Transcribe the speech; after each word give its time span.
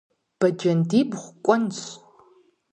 Бэджэндибгъу 0.39 1.31
кӀуэнщ. 1.45 1.79